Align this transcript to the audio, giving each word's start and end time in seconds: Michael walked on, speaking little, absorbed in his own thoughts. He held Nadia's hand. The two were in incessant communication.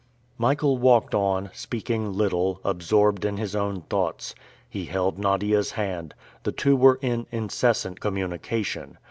Michael 0.39 0.79
walked 0.79 1.13
on, 1.13 1.51
speaking 1.53 2.11
little, 2.11 2.59
absorbed 2.65 3.23
in 3.23 3.37
his 3.37 3.55
own 3.55 3.81
thoughts. 3.81 4.33
He 4.67 4.85
held 4.85 5.19
Nadia's 5.19 5.73
hand. 5.73 6.15
The 6.41 6.51
two 6.51 6.75
were 6.75 6.97
in 7.03 7.27
incessant 7.31 7.99
communication. 7.99 8.97